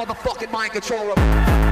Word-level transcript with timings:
motherfucking 0.00 0.50
mind 0.50 0.72
controller. 0.72 1.69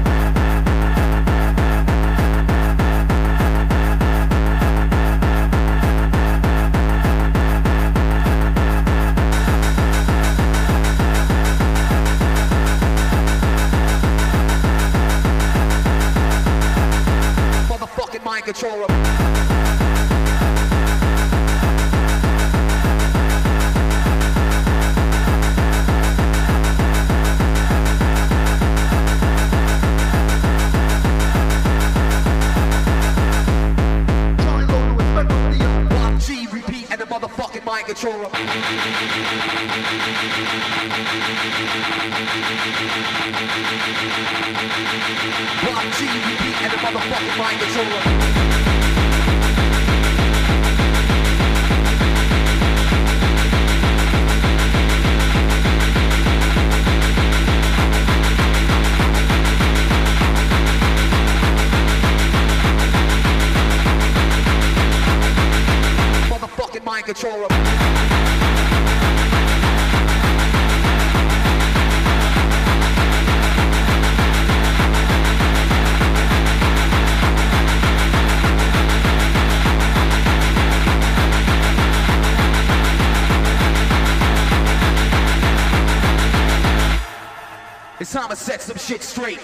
straight. 89.19 89.43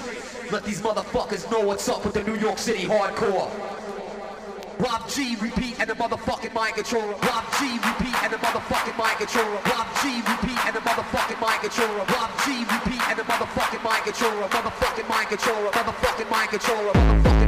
Let 0.53 0.63
these 0.63 0.81
motherfuckers 0.81 1.51
know 1.51 1.61
what's 1.67 1.89
up 1.89 2.05
with 2.05 2.15
the 2.15 2.23
New 2.23 2.37
York 2.37 2.59
City 2.59 2.85
hardcore. 2.85 3.51
Rob 4.79 5.09
Gee, 5.09 5.35
repeat, 5.41 5.81
and 5.81 5.91
the 5.91 5.95
motherfucking 5.95 6.55
mind 6.55 6.75
controller. 6.77 7.15
Rob 7.27 7.45
Gee, 7.59 7.75
repeat, 7.83 8.15
and 8.23 8.33
the 8.33 8.39
motherfucking 8.39 8.97
mind 8.97 9.19
controller. 9.19 9.59
Rob 9.67 9.89
Gee, 10.03 10.21
repeat, 10.23 10.59
and 10.67 10.75
the 10.77 10.81
motherfucking 10.81 11.41
mind 11.41 11.61
controller. 11.61 12.05
Rob 12.07 12.31
Gee, 12.45 12.63
repeat, 12.63 13.03
and 13.09 13.19
the 13.19 13.25
motherfucking 13.25 13.83
mind 13.83 14.05
controller. 14.05 14.47
Motherfucking 14.49 15.09
mind 15.09 15.29
controller. 15.29 15.71
Motherfucking 15.71 16.31
mind 16.31 16.51
controller. 16.51 16.93
Motherfucking 16.93 17.44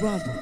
Düşman. 0.00 0.39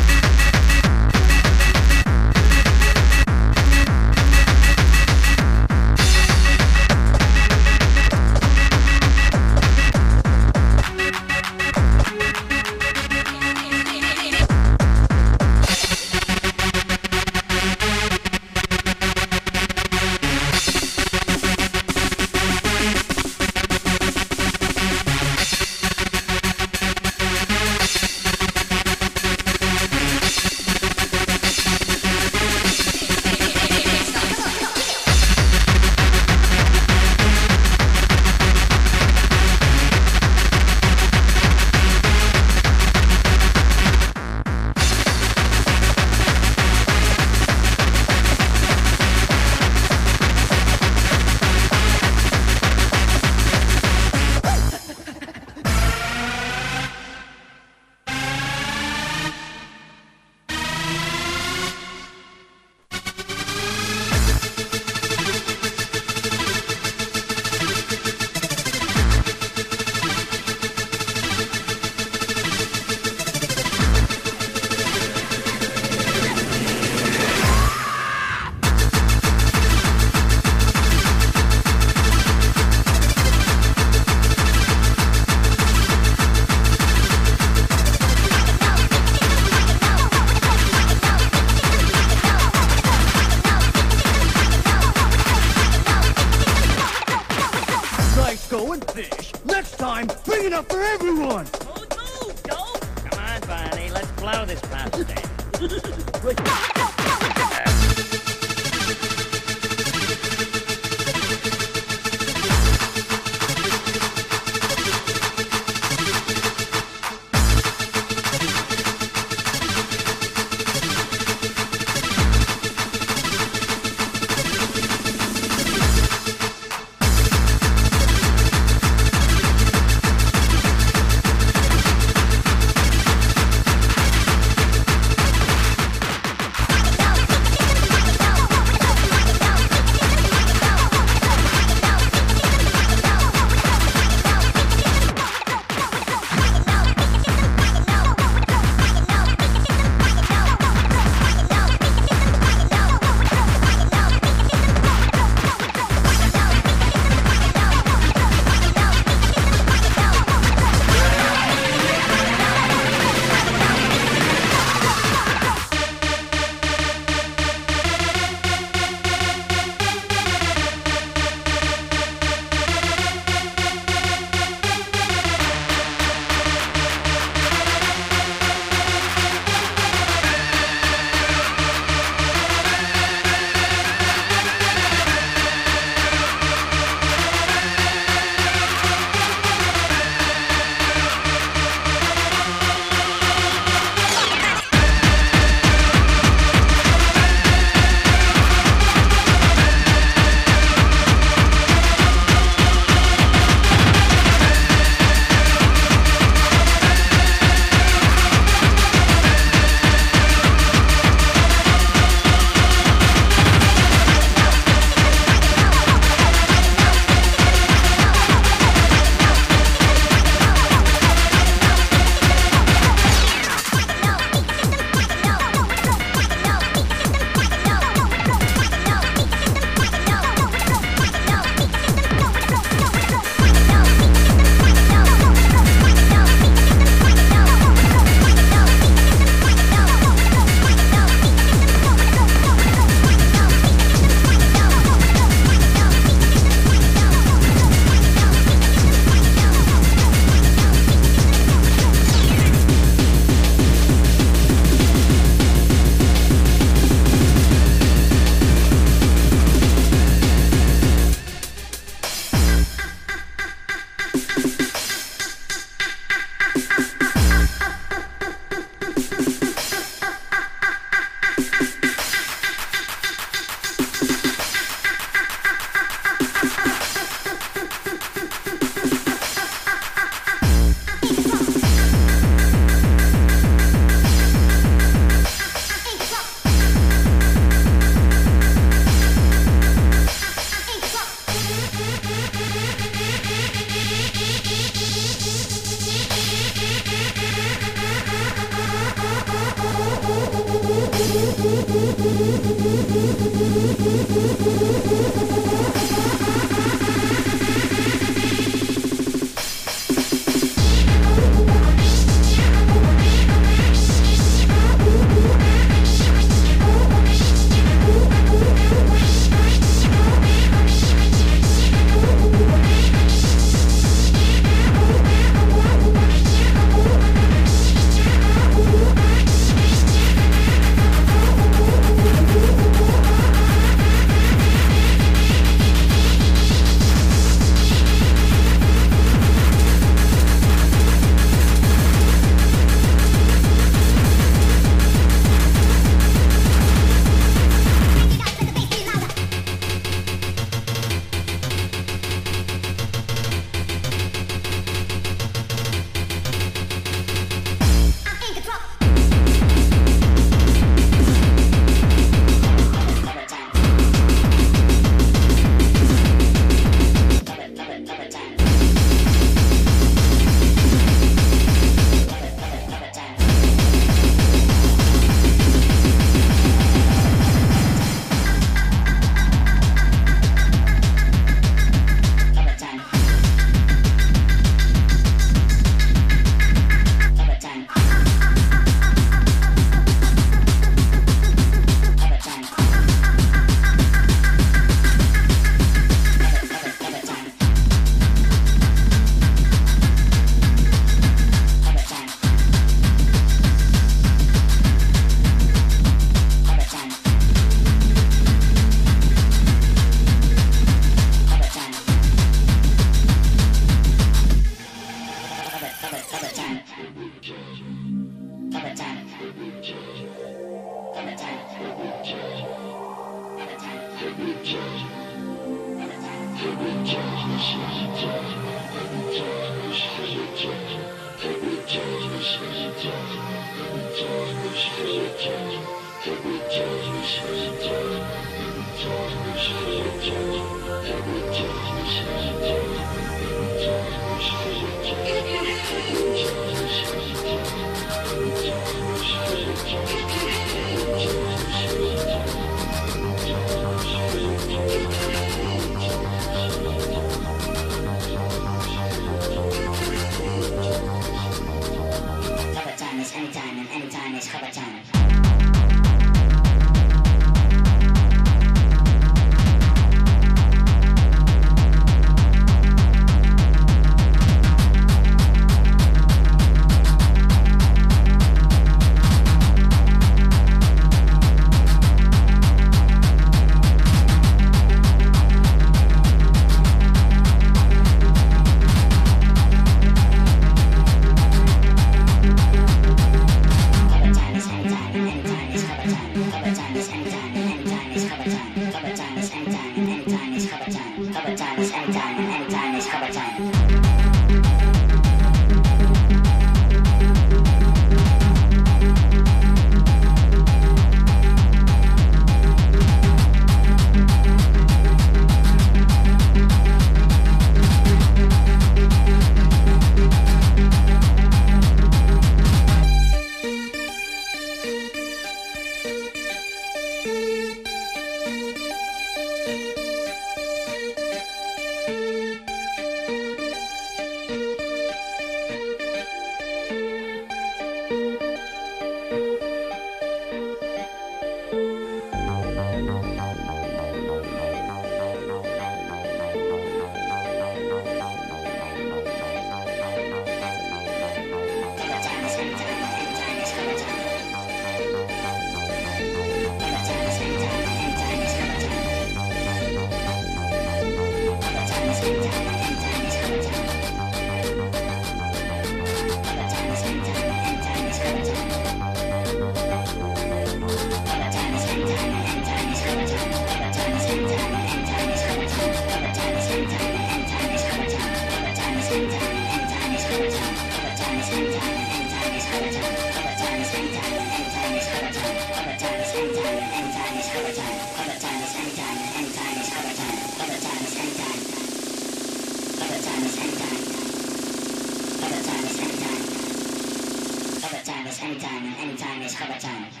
Anytime 598.43 598.73
anytime 598.79 599.21
is 599.21 599.35
cover 599.35 599.59
time. 599.59 600.00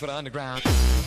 For 0.00 0.06
the 0.06 0.14
underground. 0.14 0.99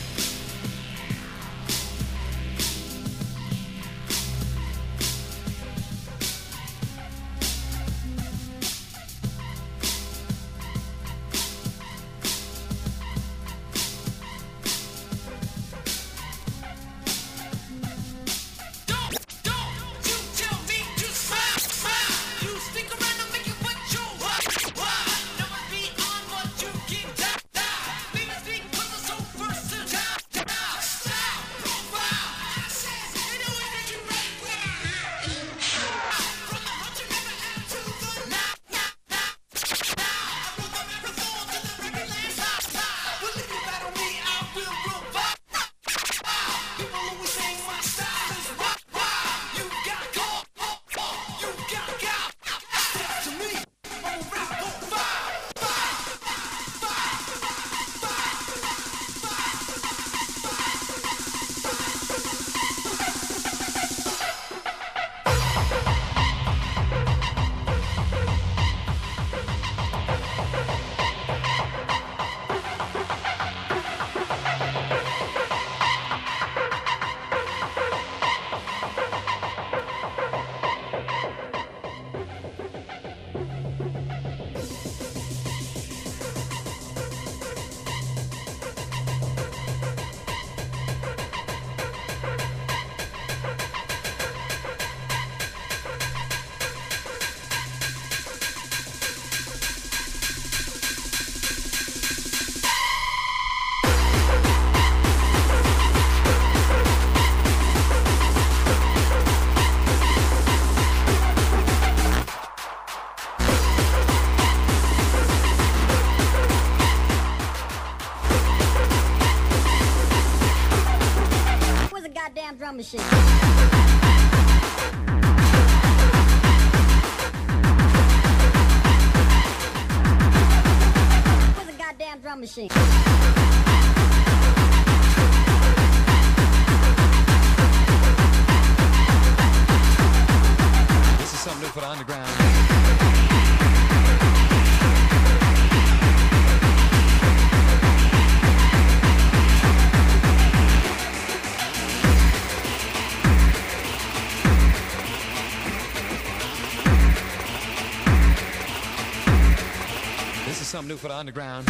Something 160.84 160.94
new 160.94 160.98
for 160.98 161.08
the 161.08 161.14
underground. 161.14 161.66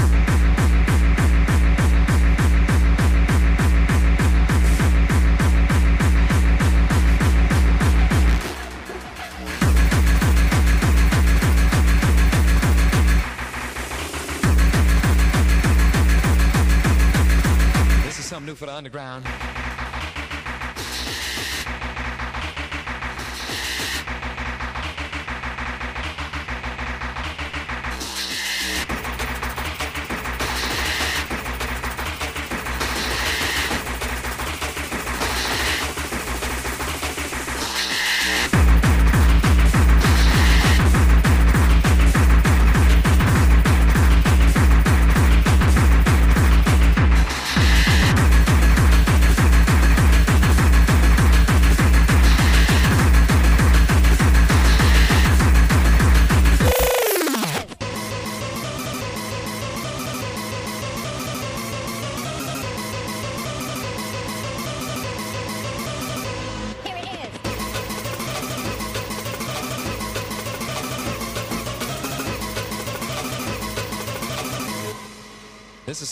This 18.05 18.19
is 18.19 18.25
something 18.25 18.47
new 18.47 18.55
for 18.55 18.67
the 18.67 18.75
underground. 18.75 19.25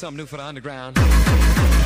Something 0.02 0.16
new 0.16 0.26
for 0.26 0.36
the 0.36 0.42
underground. 0.42 1.81